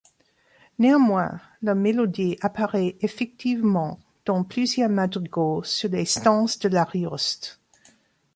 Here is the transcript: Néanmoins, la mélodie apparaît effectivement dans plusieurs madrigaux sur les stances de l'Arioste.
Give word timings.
Néanmoins, 0.79 1.39
la 1.61 1.75
mélodie 1.75 2.35
apparaît 2.41 2.97
effectivement 3.01 3.99
dans 4.25 4.43
plusieurs 4.43 4.89
madrigaux 4.89 5.61
sur 5.63 5.89
les 5.91 6.05
stances 6.05 6.57
de 6.57 6.69
l'Arioste. 6.69 7.61